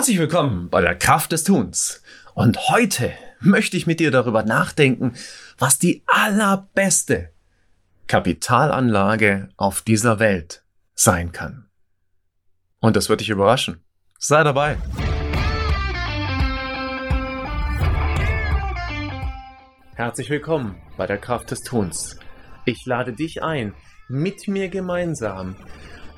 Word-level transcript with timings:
Herzlich 0.00 0.18
willkommen 0.18 0.70
bei 0.70 0.80
der 0.80 0.96
Kraft 0.96 1.30
des 1.30 1.44
Tuns. 1.44 2.02
Und 2.32 2.70
heute 2.70 3.12
möchte 3.38 3.76
ich 3.76 3.86
mit 3.86 4.00
dir 4.00 4.10
darüber 4.10 4.44
nachdenken, 4.44 5.12
was 5.58 5.78
die 5.78 6.02
allerbeste 6.06 7.34
Kapitalanlage 8.06 9.50
auf 9.58 9.82
dieser 9.82 10.18
Welt 10.18 10.64
sein 10.94 11.32
kann. 11.32 11.68
Und 12.78 12.96
das 12.96 13.10
wird 13.10 13.20
dich 13.20 13.28
überraschen. 13.28 13.84
Sei 14.18 14.42
dabei. 14.42 14.78
Herzlich 19.96 20.30
willkommen 20.30 20.80
bei 20.96 21.06
der 21.06 21.18
Kraft 21.18 21.50
des 21.50 21.60
Tuns. 21.60 22.18
Ich 22.64 22.86
lade 22.86 23.12
dich 23.12 23.42
ein, 23.42 23.74
mit 24.08 24.48
mir 24.48 24.70
gemeinsam 24.70 25.56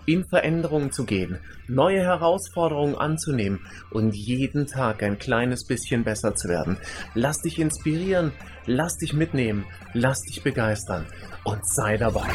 in 0.07 0.25
Veränderungen 0.25 0.93
zu 0.93 1.05
gehen, 1.05 1.39
neue 1.69 2.01
Herausforderungen 2.01 2.95
anzunehmen 2.95 3.61
und 3.91 4.15
jeden 4.15 4.67
Tag 4.67 5.03
ein 5.03 5.19
kleines 5.19 5.67
bisschen 5.67 6.05
besser 6.05 6.35
zu 6.35 6.49
werden. 6.49 6.79
Lass 7.15 7.41
dich 7.43 7.59
inspirieren, 7.59 8.33
lass 8.67 8.97
dich 8.99 9.13
mitnehmen, 9.13 9.65
lass 9.93 10.23
dich 10.23 10.43
begeistern 10.43 11.07
und 11.45 11.67
sei 11.67 11.97
dabei. 11.97 12.29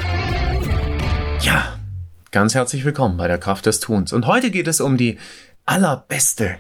Ja, 1.42 1.78
ganz 2.32 2.56
herzlich 2.56 2.86
willkommen 2.86 3.18
bei 3.18 3.28
der 3.28 3.38
Kraft 3.38 3.66
des 3.66 3.80
Tuns. 3.80 4.14
Und 4.14 4.28
heute 4.28 4.52
geht 4.52 4.68
es 4.68 4.82
um 4.82 4.98
die 4.98 5.18
allerbeste 5.66 6.58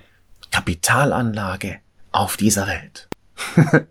Kapitalanlage 0.52 1.78
auf 2.12 2.38
dieser 2.38 2.68
Welt. 2.68 3.08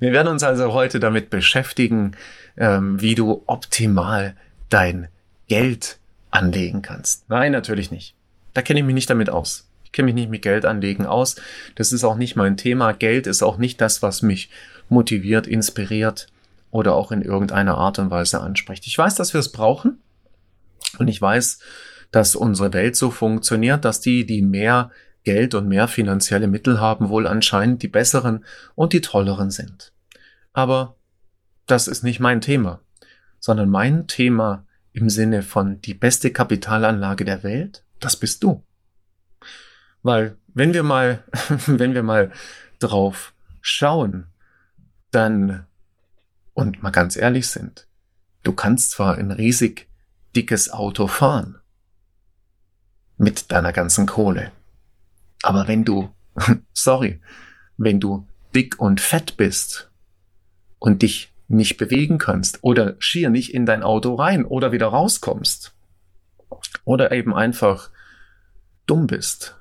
Wir 0.00 0.12
werden 0.12 0.28
uns 0.28 0.42
also 0.42 0.72
heute 0.72 0.98
damit 0.98 1.30
beschäftigen, 1.30 2.16
ähm, 2.56 3.00
wie 3.00 3.14
du 3.14 3.44
optimal 3.46 4.34
dein 4.68 5.08
Geld 5.48 5.99
anlegen 6.30 6.82
kannst. 6.82 7.28
Nein, 7.28 7.52
natürlich 7.52 7.90
nicht. 7.90 8.14
Da 8.54 8.62
kenne 8.62 8.80
ich 8.80 8.86
mich 8.86 8.94
nicht 8.94 9.10
damit 9.10 9.30
aus. 9.30 9.68
Ich 9.84 9.92
kenne 9.92 10.06
mich 10.06 10.14
nicht 10.14 10.30
mit 10.30 10.42
Geld 10.42 10.64
anlegen 10.64 11.06
aus. 11.06 11.36
Das 11.74 11.92
ist 11.92 12.04
auch 12.04 12.16
nicht 12.16 12.36
mein 12.36 12.56
Thema. 12.56 12.92
Geld 12.92 13.26
ist 13.26 13.42
auch 13.42 13.58
nicht 13.58 13.80
das, 13.80 14.02
was 14.02 14.22
mich 14.22 14.50
motiviert, 14.88 15.46
inspiriert 15.46 16.28
oder 16.70 16.94
auch 16.94 17.10
in 17.10 17.22
irgendeiner 17.22 17.76
Art 17.76 17.98
und 17.98 18.10
Weise 18.10 18.40
anspricht. 18.40 18.86
Ich 18.86 18.96
weiß, 18.96 19.16
dass 19.16 19.34
wir 19.34 19.40
es 19.40 19.50
brauchen. 19.50 19.98
Und 20.98 21.08
ich 21.08 21.20
weiß, 21.20 21.58
dass 22.10 22.34
unsere 22.34 22.72
Welt 22.72 22.96
so 22.96 23.10
funktioniert, 23.10 23.84
dass 23.84 24.00
die, 24.00 24.26
die 24.26 24.42
mehr 24.42 24.90
Geld 25.24 25.54
und 25.54 25.68
mehr 25.68 25.88
finanzielle 25.88 26.48
Mittel 26.48 26.80
haben, 26.80 27.08
wohl 27.08 27.26
anscheinend 27.26 27.82
die 27.82 27.88
besseren 27.88 28.44
und 28.74 28.92
die 28.92 29.00
tolleren 29.00 29.50
sind. 29.50 29.92
Aber 30.52 30.96
das 31.66 31.88
ist 31.88 32.02
nicht 32.02 32.20
mein 32.20 32.40
Thema, 32.40 32.80
sondern 33.38 33.68
mein 33.70 34.06
Thema 34.06 34.64
im 34.92 35.08
Sinne 35.08 35.42
von 35.42 35.80
die 35.80 35.94
beste 35.94 36.30
Kapitalanlage 36.30 37.24
der 37.24 37.42
Welt, 37.42 37.84
das 38.00 38.16
bist 38.16 38.42
du. 38.42 38.64
Weil 40.02 40.36
wenn 40.48 40.74
wir 40.74 40.82
mal, 40.82 41.24
wenn 41.66 41.94
wir 41.94 42.02
mal 42.02 42.32
drauf 42.78 43.34
schauen, 43.60 44.26
dann, 45.10 45.66
und 46.54 46.82
mal 46.82 46.90
ganz 46.90 47.16
ehrlich 47.16 47.48
sind, 47.48 47.86
du 48.42 48.52
kannst 48.52 48.92
zwar 48.92 49.16
ein 49.16 49.30
riesig 49.30 49.88
dickes 50.34 50.70
Auto 50.70 51.06
fahren, 51.06 51.58
mit 53.16 53.52
deiner 53.52 53.72
ganzen 53.72 54.06
Kohle, 54.06 54.52
aber 55.42 55.68
wenn 55.68 55.84
du, 55.84 56.14
sorry, 56.72 57.20
wenn 57.76 58.00
du 58.00 58.26
dick 58.54 58.78
und 58.80 59.00
fett 59.00 59.36
bist 59.36 59.90
und 60.78 61.02
dich 61.02 61.32
nicht 61.50 61.76
bewegen 61.76 62.18
kannst 62.18 62.60
oder 62.62 62.94
schier 63.00 63.28
nicht 63.28 63.52
in 63.52 63.66
dein 63.66 63.82
Auto 63.82 64.14
rein 64.14 64.44
oder 64.44 64.70
wieder 64.70 64.86
rauskommst 64.86 65.74
oder 66.84 67.10
eben 67.10 67.34
einfach 67.34 67.90
dumm 68.86 69.08
bist 69.08 69.56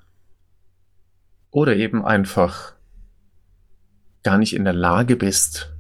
oder 1.49 1.75
eben 1.75 2.05
einfach 2.05 2.73
gar 4.21 4.37
nicht 4.37 4.53
in 4.53 4.65
der 4.65 4.73
Lage 4.73 5.15
bist, 5.15 5.73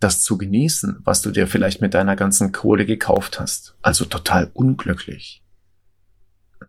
das 0.00 0.22
zu 0.22 0.36
genießen, 0.36 1.00
was 1.04 1.22
du 1.22 1.30
dir 1.30 1.46
vielleicht 1.46 1.80
mit 1.80 1.94
deiner 1.94 2.14
ganzen 2.14 2.52
Kohle 2.52 2.84
gekauft 2.84 3.40
hast, 3.40 3.74
also 3.80 4.04
total 4.04 4.50
unglücklich, 4.52 5.42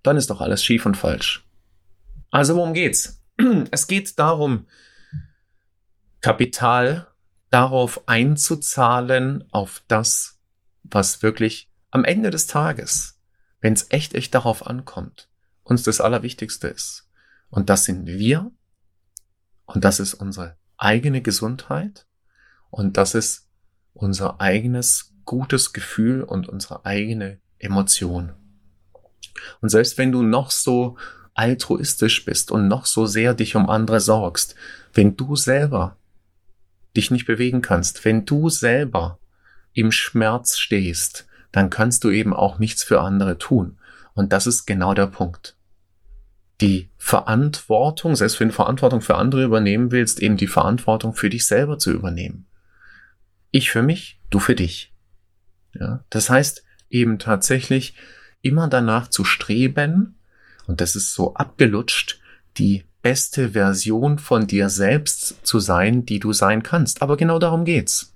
dann 0.03 0.15
ist 0.15 0.29
doch 0.29 0.39
alles 0.39 0.63
schief 0.63 0.85
und 0.85 0.95
falsch. 0.95 1.45
Also 2.31 2.55
worum 2.55 2.73
geht's? 2.73 3.21
Es 3.71 3.87
geht 3.87 4.17
darum, 4.17 4.67
Kapital 6.21 7.07
darauf 7.49 8.07
einzuzahlen, 8.07 9.45
auf 9.51 9.83
das, 9.87 10.39
was 10.83 11.21
wirklich 11.23 11.69
am 11.91 12.03
Ende 12.03 12.29
des 12.29 12.47
Tages, 12.47 13.19
wenn 13.61 13.73
es 13.73 13.87
echt, 13.89 14.13
echt 14.13 14.33
darauf 14.35 14.67
ankommt, 14.67 15.29
uns 15.63 15.83
das 15.83 16.01
Allerwichtigste 16.01 16.67
ist. 16.67 17.09
Und 17.49 17.69
das 17.69 17.85
sind 17.85 18.07
wir. 18.07 18.51
Und 19.65 19.83
das 19.83 19.99
ist 19.99 20.13
unsere 20.13 20.57
eigene 20.77 21.21
Gesundheit. 21.21 22.05
Und 22.69 22.97
das 22.97 23.15
ist 23.15 23.47
unser 23.93 24.39
eigenes 24.39 25.13
gutes 25.25 25.73
Gefühl 25.73 26.23
und 26.23 26.47
unsere 26.47 26.85
eigene 26.85 27.39
Emotion. 27.59 28.33
Und 29.61 29.69
selbst 29.69 29.97
wenn 29.97 30.11
du 30.11 30.23
noch 30.23 30.51
so 30.51 30.97
altruistisch 31.33 32.25
bist 32.25 32.51
und 32.51 32.67
noch 32.67 32.85
so 32.85 33.05
sehr 33.05 33.33
dich 33.33 33.55
um 33.55 33.69
andere 33.69 33.99
sorgst, 33.99 34.55
wenn 34.93 35.15
du 35.15 35.35
selber 35.35 35.97
dich 36.97 37.11
nicht 37.11 37.25
bewegen 37.25 37.61
kannst, 37.61 38.03
wenn 38.03 38.25
du 38.25 38.49
selber 38.49 39.19
im 39.73 39.91
Schmerz 39.91 40.57
stehst, 40.57 41.27
dann 41.51 41.69
kannst 41.69 42.03
du 42.03 42.09
eben 42.09 42.33
auch 42.33 42.59
nichts 42.59 42.83
für 42.83 43.01
andere 43.01 43.37
tun. 43.37 43.77
Und 44.13 44.33
das 44.33 44.47
ist 44.47 44.65
genau 44.65 44.93
der 44.93 45.07
Punkt. 45.07 45.55
Die 46.59 46.89
Verantwortung, 46.97 48.15
selbst 48.15 48.39
wenn 48.39 48.49
du 48.49 48.53
Verantwortung 48.53 49.01
für 49.01 49.15
andere 49.15 49.43
übernehmen 49.43 49.91
willst, 49.91 50.19
eben 50.19 50.37
die 50.37 50.47
Verantwortung 50.47 51.13
für 51.13 51.29
dich 51.29 51.45
selber 51.45 51.77
zu 51.77 51.91
übernehmen. 51.91 52.47
Ich 53.51 53.69
für 53.69 53.83
mich, 53.83 54.19
du 54.31 54.39
für 54.39 54.55
dich. 54.55 54.93
Ja, 55.73 56.03
das 56.09 56.29
heißt 56.29 56.63
eben 56.89 57.19
tatsächlich 57.19 57.95
immer 58.41 58.67
danach 58.67 59.07
zu 59.07 59.23
streben, 59.23 60.15
und 60.65 60.81
das 60.81 60.95
ist 60.95 61.13
so 61.13 61.33
abgelutscht, 61.35 62.19
die 62.57 62.85
beste 63.07 63.51
Version 63.51 64.19
von 64.19 64.47
dir 64.47 64.67
selbst 64.67 65.37
zu 65.47 65.59
sein, 65.61 66.05
die 66.05 66.19
du 66.19 66.33
sein 66.33 66.61
kannst. 66.61 67.01
Aber 67.01 67.15
genau 67.15 67.39
darum 67.39 67.63
geht's. 67.63 68.13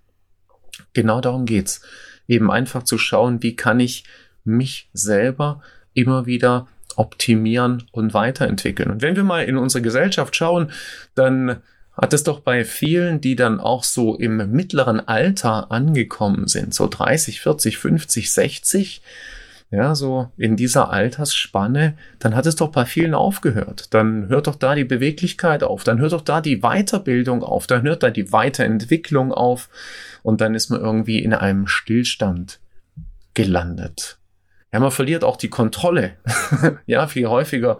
Genau 0.91 1.21
darum 1.21 1.45
geht's. 1.45 1.79
Eben 2.27 2.51
einfach 2.51 2.83
zu 2.83 2.97
schauen, 2.97 3.41
wie 3.41 3.55
kann 3.55 3.79
ich 3.79 4.03
mich 4.43 4.89
selber 4.91 5.61
immer 5.93 6.25
wieder 6.25 6.67
optimieren 6.97 7.83
und 7.93 8.13
weiterentwickeln. 8.13 8.91
Und 8.91 9.01
wenn 9.01 9.15
wir 9.15 9.23
mal 9.23 9.45
in 9.45 9.55
unsere 9.55 9.81
Gesellschaft 9.81 10.35
schauen, 10.35 10.71
dann 11.15 11.61
hat 11.93 12.11
es 12.11 12.23
doch 12.23 12.41
bei 12.41 12.65
vielen, 12.65 13.21
die 13.21 13.37
dann 13.37 13.61
auch 13.61 13.85
so 13.85 14.17
im 14.17 14.51
mittleren 14.51 14.99
Alter 14.99 15.71
angekommen 15.71 16.49
sind, 16.49 16.73
so 16.73 16.89
30, 16.89 17.39
40, 17.39 17.77
50, 17.77 18.29
60, 18.29 19.01
ja, 19.71 19.95
so 19.95 20.29
in 20.37 20.57
dieser 20.57 20.91
Altersspanne, 20.91 21.95
dann 22.19 22.35
hat 22.35 22.45
es 22.45 22.57
doch 22.57 22.71
bei 22.71 22.85
vielen 22.85 23.13
aufgehört. 23.13 23.93
Dann 23.93 24.27
hört 24.27 24.47
doch 24.47 24.55
da 24.55 24.75
die 24.75 24.83
Beweglichkeit 24.83 25.63
auf, 25.63 25.85
dann 25.85 25.99
hört 25.99 26.11
doch 26.11 26.21
da 26.21 26.41
die 26.41 26.59
Weiterbildung 26.59 27.41
auf, 27.41 27.67
dann 27.67 27.83
hört 27.83 28.03
da 28.03 28.09
die 28.09 28.33
Weiterentwicklung 28.33 29.31
auf 29.31 29.69
und 30.23 30.41
dann 30.41 30.55
ist 30.55 30.69
man 30.69 30.81
irgendwie 30.81 31.19
in 31.19 31.33
einem 31.33 31.67
Stillstand 31.67 32.59
gelandet. 33.33 34.17
Ja, 34.73 34.81
man 34.81 34.91
verliert 34.91 35.23
auch 35.23 35.37
die 35.37 35.49
Kontrolle. 35.49 36.17
ja, 36.85 37.07
viel 37.07 37.27
häufiger 37.27 37.79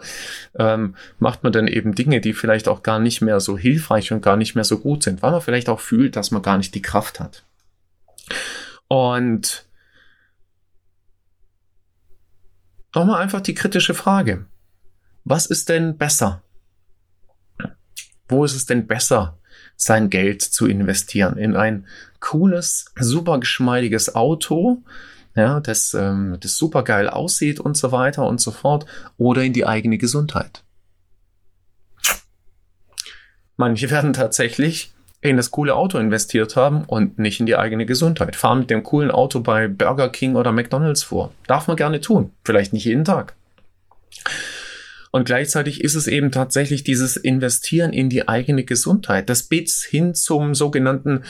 ähm, 0.58 0.96
macht 1.20 1.44
man 1.44 1.52
dann 1.52 1.68
eben 1.68 1.94
Dinge, 1.94 2.22
die 2.22 2.34
vielleicht 2.34 2.70
auch 2.70 2.84
gar 2.84 3.00
nicht 3.00 3.22
mehr 3.22 3.42
so 3.42 3.58
hilfreich 3.58 4.14
und 4.14 4.22
gar 4.22 4.38
nicht 4.38 4.56
mehr 4.56 4.64
so 4.64 4.80
gut 4.80 5.04
sind, 5.04 5.22
weil 5.22 5.32
man 5.32 5.42
vielleicht 5.42 5.68
auch 5.68 5.82
fühlt, 5.82 6.16
dass 6.16 6.32
man 6.32 6.42
gar 6.42 6.58
nicht 6.58 6.74
die 6.74 6.82
Kraft 6.82 7.20
hat. 7.20 7.44
Und 8.88 9.66
Nochmal 12.94 13.22
einfach 13.22 13.42
die 13.42 13.54
kritische 13.54 13.94
Frage. 13.94 14.46
Was 15.24 15.46
ist 15.46 15.70
denn 15.70 15.98
besser? 15.98 16.42
Wo 18.28 18.44
ist 18.44 18.56
es 18.56 18.66
denn 18.66 18.88
besser, 18.88 19.38
sein 19.76 20.10
Geld 20.10 20.42
zu 20.42 20.68
investieren? 20.68 21.38
In 21.38 21.56
ein 21.56 21.88
cooles, 22.20 22.86
super 23.00 23.40
geschmeidiges 23.40 24.16
Auto, 24.16 24.84
ja, 25.36 25.60
das, 25.60 25.94
ähm, 25.94 26.38
das 26.40 26.58
super 26.58 26.84
geil 26.84 27.10
aussieht 27.10 27.60
und 27.60 27.78
so 27.78 27.92
weiter 27.92 28.28
und 28.28 28.42
so 28.42 28.52
fort, 28.52 28.86
oder 29.18 29.44
in 29.44 29.54
die 29.54 29.66
eigene 29.66 29.98
Gesundheit? 29.98 30.64
Manche 33.56 33.90
werden 33.92 34.14
tatsächlich 34.14 34.91
in 35.22 35.38
das 35.38 35.52
coole 35.52 35.76
Auto 35.76 36.00
investiert 36.00 36.56
haben 36.56 36.84
und 36.86 37.20
nicht 37.20 37.40
in 37.40 37.46
die 37.46 37.56
eigene 37.56 37.86
Gesundheit. 37.86 38.36
Fahren 38.36 38.60
mit 38.60 38.70
dem 38.70 38.84
coolen 38.84 39.12
Auto 39.12 39.40
bei 39.40 39.68
Burger 39.68 40.10
King 40.10 40.36
oder 40.36 40.52
McDonald's 40.52 41.04
vor. 41.04 41.32
Darf 41.48 41.68
man 41.68 41.78
gerne 41.78 42.02
tun. 42.02 42.32
Vielleicht 42.44 42.74
nicht 42.74 42.86
jeden 42.86 43.06
Tag. 43.06 43.36
Und 45.12 45.26
gleichzeitig 45.26 45.84
ist 45.84 45.96
es 45.96 46.08
eben 46.08 46.32
tatsächlich 46.32 46.84
dieses 46.84 47.18
Investieren 47.18 47.92
in 47.92 48.10
die 48.10 48.30
eigene 48.30 48.64
Gesundheit, 48.64 49.30
das 49.30 49.44
bis 49.44 49.84
hin 49.84 50.16
zum 50.16 50.56
sogenannten 50.56 51.24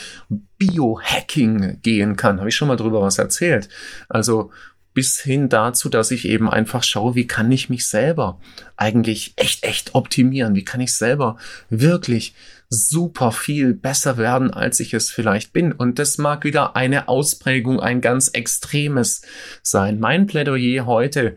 Biohacking 0.56 1.80
gehen 1.82 2.16
kann. 2.16 2.38
Habe 2.38 2.48
ich 2.48 2.54
schon 2.54 2.68
mal 2.68 2.76
drüber 2.76 3.02
was 3.02 3.18
erzählt. 3.18 3.68
Also 4.08 4.52
bis 4.94 5.20
hin 5.20 5.48
dazu, 5.48 5.88
dass 5.88 6.10
ich 6.10 6.28
eben 6.28 6.48
einfach 6.48 6.84
schaue, 6.84 7.14
wie 7.14 7.26
kann 7.26 7.50
ich 7.50 7.70
mich 7.70 7.86
selber 7.86 8.38
eigentlich 8.76 9.32
echt, 9.36 9.64
echt 9.64 9.94
optimieren? 9.94 10.54
Wie 10.54 10.64
kann 10.64 10.80
ich 10.80 10.94
selber 10.94 11.36
wirklich 11.70 12.34
super 12.72 13.32
viel 13.32 13.74
besser 13.74 14.16
werden, 14.16 14.50
als 14.50 14.80
ich 14.80 14.94
es 14.94 15.10
vielleicht 15.10 15.52
bin? 15.52 15.72
Und 15.72 15.98
das 15.98 16.16
mag 16.16 16.44
wieder 16.44 16.74
eine 16.74 17.08
Ausprägung, 17.08 17.80
ein 17.80 18.00
ganz 18.00 18.28
extremes 18.28 19.22
sein. 19.62 20.00
Mein 20.00 20.26
Plädoyer 20.26 20.86
heute 20.86 21.36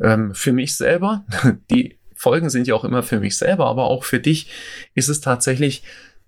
ähm, 0.00 0.34
für 0.34 0.52
mich 0.52 0.76
selber, 0.76 1.24
die 1.70 1.98
Folgen 2.14 2.50
sind 2.50 2.66
ja 2.66 2.74
auch 2.74 2.84
immer 2.84 3.02
für 3.02 3.20
mich 3.20 3.36
selber, 3.36 3.66
aber 3.66 3.84
auch 3.84 4.04
für 4.04 4.20
dich 4.20 4.48
ist 4.94 5.08
es 5.08 5.20
tatsächlich 5.20 5.82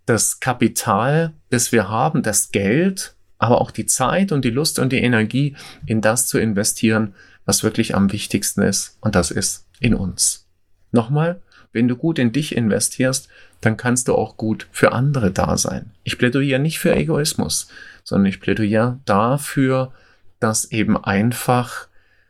das 0.07 0.39
Kapital, 0.39 1.33
das 1.51 1.73
wir 1.73 1.89
haben, 1.89 2.23
das 2.23 2.51
Geld, 2.51 3.15
aber 3.39 3.61
auch 3.61 3.71
die 3.71 3.87
Zeit 3.87 4.31
und 4.31 4.45
die 4.45 4.51
Lust 4.51 4.79
und 4.79 4.93
die 4.93 5.03
Energie 5.03 5.57
in 5.87 6.01
das 6.01 6.27
zu 6.27 6.39
investieren, 6.39 7.15
was 7.45 7.63
wirklich 7.63 7.95
am 7.95 8.13
wichtigsten 8.13 8.63
ist. 8.63 8.99
Und 9.01 9.15
das 9.15 9.31
ist 9.31 9.67
in 9.81 9.95
uns. 9.95 10.49
Nochmal, 10.93 11.43
wenn 11.73 11.89
du 11.89 11.97
gut 11.97 12.19
in 12.19 12.33
dich 12.33 12.57
investierst, 12.57 13.29
dann 13.65 13.77
kannst 13.77 14.09
du 14.09 14.15
auch 14.15 14.37
gut 14.37 14.67
für 14.73 14.93
andere 14.93 15.31
da 15.31 15.57
sein. 15.57 15.93
Ich 16.03 16.19
plädiere 16.19 16.59
nicht 16.59 16.79
für 16.79 16.95
Egoismus, 16.95 17.69
sondern 18.03 18.27
ich 18.27 18.41
plädiere 18.41 19.01
dafür, 19.07 19.93
dass 20.39 20.71
eben 20.71 21.03
einfach 21.03 21.89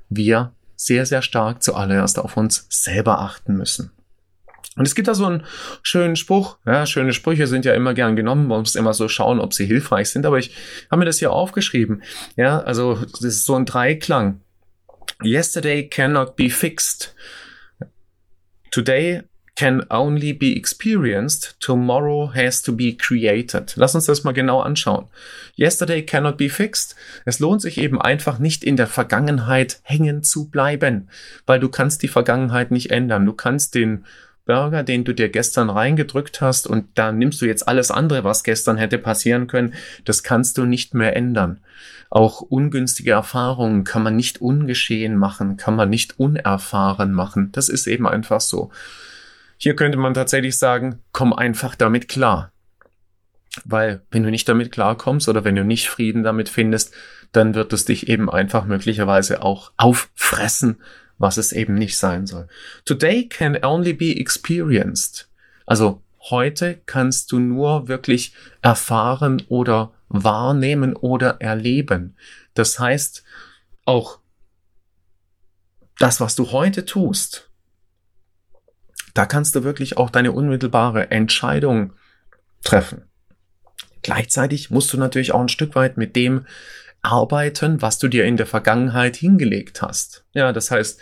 wir 0.08 0.52
sehr, 0.76 1.06
sehr 1.06 1.22
stark 1.22 1.62
zuallererst 1.62 2.18
auf 2.18 2.36
uns 2.36 2.66
selber 2.70 3.20
achten 3.20 3.56
müssen. 3.56 3.90
Und 4.76 4.86
es 4.86 4.94
gibt 4.94 5.08
da 5.08 5.14
so 5.14 5.26
einen 5.26 5.44
schönen 5.82 6.16
Spruch. 6.16 6.58
Ja, 6.66 6.84
schöne 6.86 7.12
Sprüche 7.12 7.46
sind 7.46 7.64
ja 7.64 7.74
immer 7.74 7.94
gern 7.94 8.16
genommen. 8.16 8.48
Man 8.48 8.60
muss 8.60 8.74
immer 8.74 8.92
so 8.92 9.08
schauen, 9.08 9.38
ob 9.38 9.54
sie 9.54 9.66
hilfreich 9.66 10.10
sind. 10.10 10.26
Aber 10.26 10.38
ich 10.38 10.54
habe 10.90 10.98
mir 10.98 11.04
das 11.04 11.18
hier 11.18 11.32
aufgeschrieben. 11.32 12.02
Ja, 12.36 12.60
also 12.60 12.96
das 12.96 13.22
ist 13.22 13.44
so 13.44 13.54
ein 13.54 13.66
Dreiklang. 13.66 14.40
Yesterday 15.22 15.88
cannot 15.88 16.34
be 16.34 16.50
fixed. 16.50 17.14
Today 18.72 19.22
can 19.56 19.84
only 19.90 20.32
be 20.32 20.56
experienced. 20.56 21.56
Tomorrow 21.60 22.32
has 22.34 22.62
to 22.62 22.72
be 22.72 22.96
created. 22.96 23.72
Lass 23.76 23.94
uns 23.94 24.06
das 24.06 24.24
mal 24.24 24.32
genau 24.32 24.60
anschauen. 24.60 25.06
Yesterday 25.56 26.02
cannot 26.02 26.36
be 26.36 26.48
fixed. 26.48 26.96
Es 27.24 27.38
lohnt 27.38 27.62
sich 27.62 27.78
eben 27.78 28.00
einfach 28.00 28.38
nicht 28.38 28.64
in 28.64 28.76
der 28.76 28.88
Vergangenheit 28.88 29.80
hängen 29.82 30.22
zu 30.22 30.48
bleiben, 30.48 31.08
weil 31.46 31.60
du 31.60 31.68
kannst 31.68 32.02
die 32.02 32.08
Vergangenheit 32.08 32.70
nicht 32.70 32.90
ändern. 32.90 33.24
Du 33.26 33.32
kannst 33.32 33.74
den 33.74 34.04
Burger, 34.46 34.82
den 34.82 35.04
du 35.04 35.14
dir 35.14 35.30
gestern 35.30 35.70
reingedrückt 35.70 36.40
hast 36.40 36.66
und 36.66 36.86
da 36.96 37.12
nimmst 37.12 37.40
du 37.40 37.46
jetzt 37.46 37.66
alles 37.66 37.90
andere, 37.90 38.24
was 38.24 38.44
gestern 38.44 38.76
hätte 38.76 38.98
passieren 38.98 39.46
können, 39.46 39.72
das 40.04 40.22
kannst 40.22 40.58
du 40.58 40.66
nicht 40.66 40.92
mehr 40.92 41.16
ändern. 41.16 41.60
Auch 42.10 42.42
ungünstige 42.42 43.12
Erfahrungen 43.12 43.84
kann 43.84 44.02
man 44.02 44.16
nicht 44.16 44.40
ungeschehen 44.40 45.16
machen, 45.16 45.56
kann 45.56 45.76
man 45.76 45.88
nicht 45.88 46.18
unerfahren 46.18 47.12
machen. 47.12 47.50
Das 47.52 47.68
ist 47.68 47.86
eben 47.86 48.06
einfach 48.06 48.40
so. 48.40 48.70
Hier 49.56 49.76
könnte 49.76 49.98
man 49.98 50.14
tatsächlich 50.14 50.58
sagen, 50.58 51.00
komm 51.12 51.32
einfach 51.32 51.74
damit 51.74 52.08
klar. 52.08 52.52
Weil 53.64 54.02
wenn 54.10 54.24
du 54.24 54.30
nicht 54.30 54.48
damit 54.48 54.72
klarkommst 54.72 55.28
oder 55.28 55.44
wenn 55.44 55.54
du 55.54 55.64
nicht 55.64 55.88
Frieden 55.88 56.24
damit 56.24 56.48
findest, 56.48 56.92
dann 57.32 57.54
wird 57.54 57.72
es 57.72 57.84
dich 57.84 58.08
eben 58.08 58.28
einfach 58.30 58.64
möglicherweise 58.64 59.42
auch 59.42 59.72
auffressen 59.76 60.78
was 61.18 61.36
es 61.36 61.52
eben 61.52 61.74
nicht 61.74 61.96
sein 61.96 62.26
soll. 62.26 62.48
Today 62.84 63.28
can 63.28 63.62
only 63.64 63.92
be 63.92 64.16
experienced. 64.16 65.28
Also 65.66 66.02
heute 66.30 66.80
kannst 66.86 67.32
du 67.32 67.38
nur 67.38 67.88
wirklich 67.88 68.34
erfahren 68.62 69.42
oder 69.48 69.92
wahrnehmen 70.08 70.96
oder 70.96 71.40
erleben. 71.40 72.16
Das 72.54 72.78
heißt, 72.78 73.24
auch 73.84 74.18
das, 75.98 76.20
was 76.20 76.34
du 76.34 76.50
heute 76.52 76.84
tust, 76.84 77.50
da 79.14 79.26
kannst 79.26 79.54
du 79.54 79.64
wirklich 79.64 79.96
auch 79.96 80.10
deine 80.10 80.32
unmittelbare 80.32 81.10
Entscheidung 81.10 81.92
treffen. 82.62 83.04
Gleichzeitig 84.02 84.70
musst 84.70 84.92
du 84.92 84.98
natürlich 84.98 85.32
auch 85.32 85.40
ein 85.40 85.48
Stück 85.48 85.74
weit 85.74 85.96
mit 85.96 86.14
dem 86.14 86.46
arbeiten, 87.00 87.80
was 87.80 87.98
du 87.98 88.08
dir 88.08 88.24
in 88.24 88.36
der 88.36 88.46
Vergangenheit 88.46 89.16
hingelegt 89.16 89.82
hast. 89.82 90.24
Ja, 90.32 90.52
das 90.52 90.70
heißt, 90.70 91.00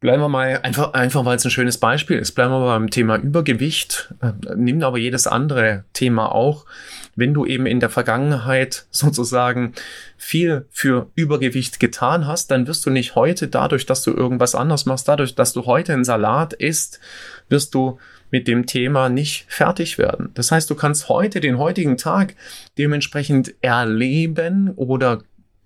bleiben 0.00 0.22
wir 0.22 0.28
mal 0.28 0.60
einfach, 0.62 0.92
einfach 0.92 1.24
weil 1.24 1.36
es 1.36 1.44
ein 1.44 1.50
schönes 1.50 1.78
Beispiel 1.78 2.18
ist, 2.18 2.32
bleiben 2.32 2.52
wir 2.52 2.64
beim 2.64 2.90
Thema 2.90 3.16
Übergewicht, 3.16 4.14
äh, 4.20 4.32
nimm 4.54 4.82
aber 4.82 4.98
jedes 4.98 5.26
andere 5.26 5.84
Thema 5.92 6.32
auch. 6.32 6.66
Wenn 7.14 7.32
du 7.32 7.46
eben 7.46 7.64
in 7.64 7.80
der 7.80 7.88
Vergangenheit 7.88 8.86
sozusagen 8.90 9.72
viel 10.18 10.66
für 10.70 11.10
Übergewicht 11.14 11.80
getan 11.80 12.26
hast, 12.26 12.50
dann 12.50 12.66
wirst 12.66 12.84
du 12.84 12.90
nicht 12.90 13.14
heute 13.14 13.48
dadurch, 13.48 13.86
dass 13.86 14.02
du 14.02 14.12
irgendwas 14.12 14.54
anders 14.54 14.86
machst, 14.86 15.08
dadurch, 15.08 15.34
dass 15.34 15.52
du 15.52 15.64
heute 15.64 15.94
einen 15.94 16.04
Salat 16.04 16.52
isst, 16.52 17.00
wirst 17.48 17.74
du 17.74 17.98
mit 18.30 18.48
dem 18.48 18.66
Thema 18.66 19.08
nicht 19.08 19.46
fertig 19.48 19.98
werden. 19.98 20.30
Das 20.34 20.50
heißt, 20.50 20.68
du 20.68 20.74
kannst 20.74 21.08
heute 21.08 21.40
den 21.40 21.58
heutigen 21.58 21.96
Tag 21.96 22.34
dementsprechend 22.76 23.54
erleben 23.62 24.72
oder 24.74 25.22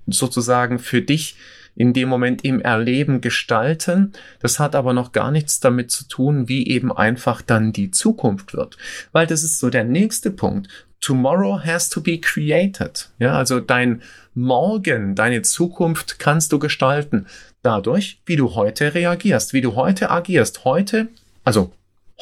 sozusagen 0.06 0.78
für 0.78 1.02
dich 1.02 1.36
in 1.74 1.92
dem 1.92 2.08
Moment 2.08 2.44
im 2.44 2.60
Erleben 2.60 3.20
gestalten. 3.20 4.12
Das 4.40 4.58
hat 4.58 4.74
aber 4.74 4.92
noch 4.92 5.12
gar 5.12 5.30
nichts 5.30 5.60
damit 5.60 5.90
zu 5.90 6.06
tun, 6.08 6.48
wie 6.48 6.68
eben 6.68 6.92
einfach 6.92 7.42
dann 7.42 7.72
die 7.72 7.90
Zukunft 7.90 8.54
wird. 8.54 8.76
Weil 9.12 9.26
das 9.26 9.42
ist 9.42 9.58
so 9.58 9.70
der 9.70 9.84
nächste 9.84 10.30
Punkt. 10.30 10.68
Tomorrow 11.00 11.64
has 11.64 11.88
to 11.88 12.00
be 12.00 12.18
created. 12.18 13.08
Ja, 13.18 13.32
also 13.32 13.60
dein 13.60 14.02
Morgen, 14.34 15.14
deine 15.14 15.42
Zukunft 15.42 16.18
kannst 16.18 16.52
du 16.52 16.58
gestalten. 16.58 17.26
Dadurch, 17.62 18.20
wie 18.26 18.36
du 18.36 18.54
heute 18.54 18.94
reagierst, 18.94 19.52
wie 19.52 19.60
du 19.60 19.74
heute 19.74 20.10
agierst. 20.10 20.64
Heute, 20.64 21.08
also 21.44 21.72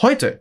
heute. 0.00 0.41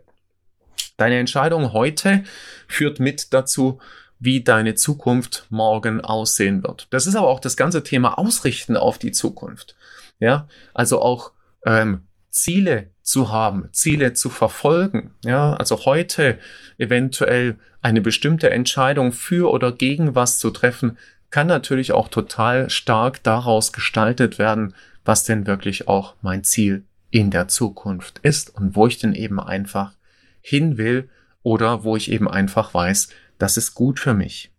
Deine 0.96 1.18
Entscheidung 1.18 1.72
heute 1.72 2.24
führt 2.66 2.98
mit 2.98 3.32
dazu, 3.32 3.78
wie 4.20 4.42
deine 4.42 4.74
Zukunft 4.74 5.46
morgen 5.50 6.00
aussehen 6.00 6.62
wird. 6.62 6.88
Das 6.90 7.06
ist 7.06 7.14
aber 7.14 7.28
auch 7.28 7.40
das 7.40 7.56
ganze 7.56 7.82
Thema 7.82 8.18
Ausrichten 8.18 8.76
auf 8.76 8.98
die 8.98 9.12
Zukunft. 9.12 9.76
Ja, 10.18 10.48
also 10.74 11.00
auch 11.00 11.32
ähm, 11.64 12.02
Ziele 12.30 12.90
zu 13.02 13.30
haben, 13.32 13.68
Ziele 13.72 14.12
zu 14.12 14.28
verfolgen. 14.28 15.12
Ja, 15.24 15.54
also 15.54 15.84
heute 15.84 16.38
eventuell 16.76 17.56
eine 17.80 18.00
bestimmte 18.00 18.50
Entscheidung 18.50 19.12
für 19.12 19.50
oder 19.50 19.72
gegen 19.72 20.14
was 20.14 20.38
zu 20.38 20.50
treffen, 20.50 20.98
kann 21.30 21.46
natürlich 21.46 21.92
auch 21.92 22.08
total 22.08 22.70
stark 22.70 23.22
daraus 23.22 23.72
gestaltet 23.72 24.38
werden, 24.38 24.74
was 25.04 25.24
denn 25.24 25.46
wirklich 25.46 25.88
auch 25.88 26.14
mein 26.22 26.44
Ziel 26.44 26.84
in 27.10 27.30
der 27.30 27.48
Zukunft 27.48 28.18
ist 28.22 28.54
und 28.54 28.76
wo 28.76 28.86
ich 28.86 28.98
denn 28.98 29.14
eben 29.14 29.40
einfach 29.40 29.92
hin 30.40 30.76
will 30.76 31.08
oder 31.42 31.84
wo 31.84 31.96
ich 31.96 32.10
eben 32.10 32.28
einfach 32.28 32.74
weiß, 32.74 33.08
das 33.38 33.56
ist 33.56 33.74
gut 33.74 34.00
für 34.00 34.14
mich. 34.14 34.52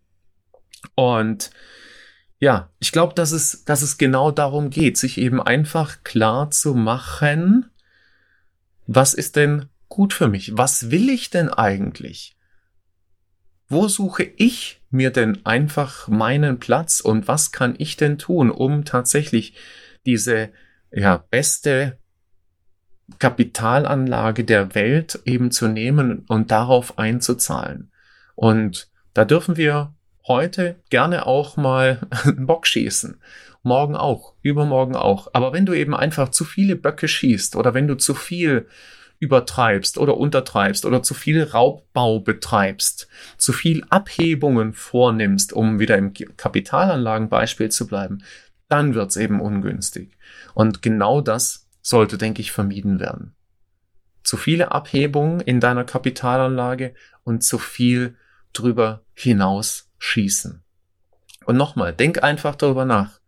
Und 0.94 1.50
ja, 2.38 2.70
ich 2.78 2.92
glaube, 2.92 3.14
dass 3.14 3.32
es, 3.32 3.64
dass 3.64 3.82
es 3.82 3.98
genau 3.98 4.30
darum 4.30 4.70
geht, 4.70 4.96
sich 4.96 5.18
eben 5.18 5.42
einfach 5.42 6.02
klar 6.04 6.50
zu 6.50 6.74
machen, 6.74 7.70
was 8.86 9.14
ist 9.14 9.36
denn 9.36 9.66
gut 9.88 10.14
für 10.14 10.28
mich? 10.28 10.56
Was 10.56 10.90
will 10.90 11.10
ich 11.10 11.30
denn 11.30 11.50
eigentlich? 11.50 12.36
Wo 13.68 13.86
suche 13.88 14.24
ich 14.24 14.80
mir 14.90 15.10
denn 15.10 15.44
einfach 15.46 16.08
meinen 16.08 16.58
Platz 16.58 17.00
und 17.00 17.28
was 17.28 17.52
kann 17.52 17.74
ich 17.78 17.96
denn 17.96 18.18
tun, 18.18 18.50
um 18.50 18.84
tatsächlich 18.84 19.54
diese 20.06 20.50
ja, 20.90 21.18
beste 21.30 21.98
Kapitalanlage 23.18 24.44
der 24.44 24.74
Welt 24.74 25.20
eben 25.24 25.50
zu 25.50 25.68
nehmen 25.68 26.24
und 26.28 26.50
darauf 26.50 26.98
einzuzahlen. 26.98 27.90
Und 28.40 28.88
da 29.12 29.26
dürfen 29.26 29.58
wir 29.58 29.92
heute 30.26 30.76
gerne 30.88 31.26
auch 31.26 31.58
mal 31.58 32.00
einen 32.24 32.46
Bock 32.46 32.66
schießen. 32.66 33.20
Morgen 33.62 33.94
auch, 33.94 34.32
übermorgen 34.40 34.96
auch. 34.96 35.28
Aber 35.34 35.52
wenn 35.52 35.66
du 35.66 35.74
eben 35.74 35.94
einfach 35.94 36.30
zu 36.30 36.46
viele 36.46 36.74
Böcke 36.74 37.06
schießt 37.06 37.54
oder 37.54 37.74
wenn 37.74 37.86
du 37.86 37.98
zu 37.98 38.14
viel 38.14 38.66
übertreibst 39.18 39.98
oder 39.98 40.16
untertreibst 40.16 40.86
oder 40.86 41.02
zu 41.02 41.12
viel 41.12 41.42
Raubbau 41.42 42.20
betreibst, 42.20 43.08
zu 43.36 43.52
viel 43.52 43.84
Abhebungen 43.90 44.72
vornimmst, 44.72 45.52
um 45.52 45.78
wieder 45.78 45.98
im 45.98 46.14
Kapitalanlagenbeispiel 46.14 47.68
zu 47.68 47.86
bleiben, 47.86 48.24
dann 48.70 48.94
wird's 48.94 49.16
eben 49.16 49.42
ungünstig. 49.42 50.16
Und 50.54 50.80
genau 50.80 51.20
das 51.20 51.68
sollte, 51.82 52.16
denke 52.16 52.40
ich, 52.40 52.52
vermieden 52.52 53.00
werden. 53.00 53.34
Zu 54.22 54.38
viele 54.38 54.72
Abhebungen 54.72 55.40
in 55.40 55.60
deiner 55.60 55.84
Kapitalanlage 55.84 56.94
und 57.22 57.44
zu 57.44 57.58
viel 57.58 58.16
drüber 58.52 59.04
hinaus 59.14 59.90
schießen. 59.98 60.62
Und 61.46 61.56
nochmal, 61.56 61.94
denk 61.94 62.22
einfach 62.22 62.54
darüber 62.54 62.84
nach. 62.84 63.20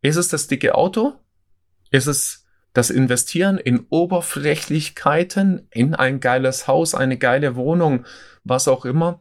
Ist 0.00 0.16
es 0.16 0.28
das 0.28 0.46
dicke 0.46 0.74
Auto? 0.74 1.14
Ist 1.90 2.06
es 2.06 2.46
das 2.72 2.90
Investieren 2.90 3.58
in 3.58 3.86
Oberflächlichkeiten, 3.90 5.68
in 5.70 5.94
ein 5.94 6.20
geiles 6.20 6.66
Haus, 6.66 6.94
eine 6.94 7.18
geile 7.18 7.54
Wohnung, 7.54 8.06
was 8.44 8.66
auch 8.66 8.84
immer? 8.84 9.20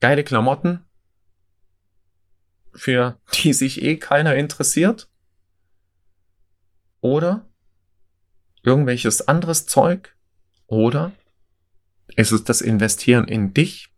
Geile 0.00 0.24
Klamotten? 0.24 0.84
für 2.74 3.18
die 3.34 3.52
sich 3.52 3.82
eh 3.82 3.96
keiner 3.96 4.34
interessiert? 4.34 5.08
Oder 7.00 7.46
irgendwelches 8.62 9.26
anderes 9.28 9.66
Zeug? 9.66 10.14
Oder 10.66 11.12
ist 12.16 12.32
es 12.32 12.44
das 12.44 12.60
Investieren 12.60 13.26
in 13.26 13.54
dich, 13.54 13.88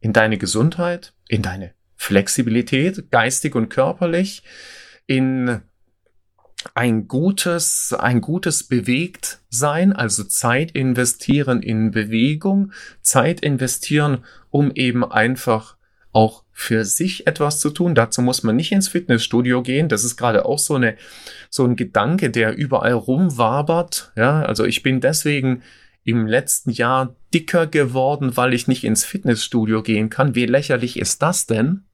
in 0.00 0.12
deine 0.12 0.38
Gesundheit, 0.38 1.14
in 1.28 1.42
deine 1.42 1.72
Flexibilität, 1.96 3.10
geistig 3.10 3.54
und 3.54 3.68
körperlich, 3.68 4.42
in 5.06 5.60
ein 6.74 7.08
gutes, 7.08 7.94
ein 7.98 8.20
gutes 8.20 8.64
Bewegtsein, 8.64 9.92
also 9.92 10.24
Zeit 10.24 10.70
investieren 10.72 11.62
in 11.62 11.90
Bewegung, 11.90 12.72
Zeit 13.02 13.40
investieren, 13.40 14.24
um 14.50 14.70
eben 14.74 15.04
einfach 15.04 15.76
auch 16.12 16.44
für 16.52 16.84
sich 16.84 17.26
etwas 17.26 17.58
zu 17.58 17.70
tun. 17.70 17.94
Dazu 17.94 18.22
muss 18.22 18.44
man 18.44 18.56
nicht 18.56 18.72
ins 18.72 18.88
Fitnessstudio 18.88 19.62
gehen. 19.62 19.88
Das 19.88 20.04
ist 20.04 20.16
gerade 20.16 20.46
auch 20.46 20.60
so 20.60 20.76
eine, 20.76 20.96
so 21.50 21.64
ein 21.64 21.74
Gedanke, 21.74 22.30
der 22.30 22.56
überall 22.56 22.92
rumwabert. 22.92 24.12
Ja, 24.16 24.42
also 24.42 24.64
ich 24.64 24.82
bin 24.82 25.00
deswegen 25.00 25.62
im 26.04 26.26
letzten 26.26 26.70
Jahr 26.70 27.16
dicker 27.32 27.66
geworden, 27.66 28.36
weil 28.36 28.54
ich 28.54 28.68
nicht 28.68 28.84
ins 28.84 29.04
Fitnessstudio 29.04 29.82
gehen 29.82 30.10
kann. 30.10 30.34
Wie 30.34 30.46
lächerlich 30.46 30.98
ist 30.98 31.22
das 31.22 31.46
denn? 31.46 31.84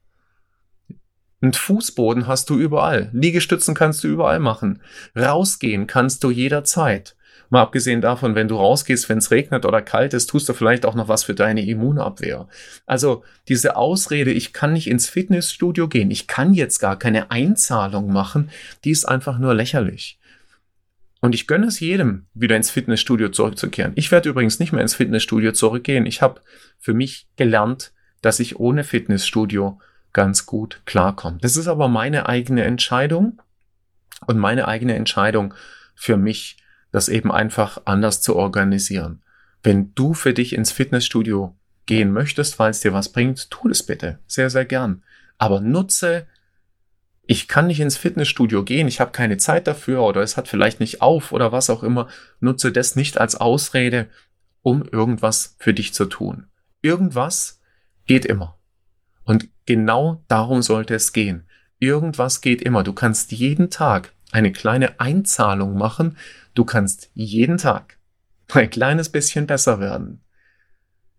Ein 1.41 1.53
Fußboden 1.53 2.27
hast 2.27 2.49
du 2.49 2.59
überall. 2.59 3.09
Liegestützen 3.13 3.73
kannst 3.73 4.03
du 4.03 4.07
überall 4.07 4.39
machen. 4.39 4.81
Rausgehen 5.17 5.87
kannst 5.87 6.23
du 6.23 6.29
jederzeit. 6.29 7.15
Mal 7.49 7.63
abgesehen 7.63 7.99
davon, 7.99 8.35
wenn 8.35 8.47
du 8.47 8.55
rausgehst, 8.55 9.09
wenn 9.09 9.17
es 9.17 9.29
regnet 9.29 9.65
oder 9.65 9.81
kalt 9.81 10.13
ist, 10.13 10.27
tust 10.27 10.47
du 10.47 10.53
vielleicht 10.53 10.85
auch 10.85 10.95
noch 10.95 11.09
was 11.09 11.25
für 11.25 11.33
deine 11.33 11.65
Immunabwehr. 11.65 12.47
Also 12.85 13.23
diese 13.49 13.75
Ausrede, 13.75 14.31
ich 14.31 14.53
kann 14.53 14.71
nicht 14.71 14.87
ins 14.87 15.09
Fitnessstudio 15.09 15.89
gehen, 15.89 16.11
ich 16.11 16.27
kann 16.27 16.53
jetzt 16.53 16.79
gar 16.79 16.97
keine 16.97 17.29
Einzahlung 17.29 18.13
machen, 18.13 18.49
die 18.85 18.91
ist 18.91 19.03
einfach 19.03 19.37
nur 19.37 19.53
lächerlich. 19.53 20.17
Und 21.21 21.35
ich 21.35 21.47
gönne 21.47 21.67
es 21.67 21.79
jedem, 21.79 22.25
wieder 22.33 22.57
ins 22.57 22.71
Fitnessstudio 22.71 23.29
zurückzukehren. 23.29 23.93
Ich 23.95 24.11
werde 24.11 24.29
übrigens 24.29 24.59
nicht 24.59 24.73
mehr 24.73 24.81
ins 24.81 24.95
Fitnessstudio 24.95 25.51
zurückgehen. 25.51 26.07
Ich 26.07 26.21
habe 26.21 26.41
für 26.79 26.95
mich 26.95 27.27
gelernt, 27.37 27.93
dass 28.21 28.39
ich 28.39 28.59
ohne 28.59 28.83
Fitnessstudio 28.83 29.79
ganz 30.13 30.47
gut 30.47 30.81
klarkomme. 30.85 31.37
Das 31.39 31.57
ist 31.57 31.67
aber 31.67 31.87
meine 31.87 32.27
eigene 32.27 32.63
Entscheidung 32.63 33.39
und 34.25 34.39
meine 34.39 34.67
eigene 34.67 34.95
Entscheidung 34.95 35.53
für 35.95 36.17
mich, 36.17 36.57
das 36.91 37.07
eben 37.07 37.31
einfach 37.31 37.83
anders 37.85 38.21
zu 38.21 38.35
organisieren. 38.35 39.21
Wenn 39.63 39.93
du 39.93 40.13
für 40.15 40.33
dich 40.33 40.53
ins 40.53 40.71
Fitnessstudio 40.71 41.55
gehen 41.85 42.11
möchtest, 42.11 42.57
weil 42.57 42.71
es 42.71 42.79
dir 42.79 42.93
was 42.93 43.09
bringt, 43.09 43.49
tu 43.51 43.69
es 43.69 43.83
bitte. 43.83 44.19
Sehr, 44.27 44.49
sehr 44.49 44.65
gern. 44.65 45.03
Aber 45.37 45.61
nutze 45.61 46.27
ich 47.31 47.47
kann 47.47 47.67
nicht 47.67 47.79
ins 47.79 47.95
Fitnessstudio 47.95 48.65
gehen, 48.65 48.89
ich 48.89 48.99
habe 48.99 49.13
keine 49.13 49.37
Zeit 49.37 49.65
dafür 49.65 50.01
oder 50.03 50.21
es 50.21 50.35
hat 50.35 50.49
vielleicht 50.49 50.81
nicht 50.81 51.01
auf 51.01 51.31
oder 51.31 51.53
was 51.53 51.69
auch 51.69 51.81
immer, 51.81 52.09
nutze 52.41 52.73
das 52.73 52.97
nicht 52.97 53.17
als 53.17 53.35
Ausrede, 53.35 54.09
um 54.63 54.83
irgendwas 54.83 55.55
für 55.57 55.73
dich 55.73 55.93
zu 55.93 56.07
tun. 56.07 56.47
Irgendwas 56.81 57.61
geht 58.05 58.25
immer. 58.25 58.59
Und 59.23 59.47
genau 59.65 60.21
darum 60.27 60.61
sollte 60.61 60.93
es 60.93 61.13
gehen. 61.13 61.47
Irgendwas 61.79 62.41
geht 62.41 62.61
immer. 62.61 62.83
Du 62.83 62.91
kannst 62.91 63.31
jeden 63.31 63.69
Tag 63.69 64.11
eine 64.33 64.51
kleine 64.51 64.99
Einzahlung 64.99 65.77
machen. 65.77 66.17
Du 66.53 66.65
kannst 66.65 67.11
jeden 67.13 67.57
Tag 67.57 67.97
ein 68.51 68.69
kleines 68.69 69.07
bisschen 69.07 69.47
besser 69.47 69.79
werden. 69.79 70.21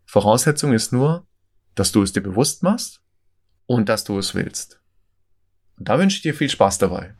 Voraussetzung 0.04 0.74
ist 0.74 0.92
nur, 0.92 1.26
dass 1.74 1.90
du 1.90 2.02
es 2.02 2.12
dir 2.12 2.20
bewusst 2.20 2.62
machst 2.62 3.00
und 3.64 3.88
dass 3.88 4.04
du 4.04 4.18
es 4.18 4.34
willst. 4.34 4.81
Und 5.82 5.88
da 5.88 5.98
wünsche 5.98 6.14
ich 6.18 6.22
dir 6.22 6.32
viel 6.32 6.48
Spaß 6.48 6.78
dabei. 6.78 7.10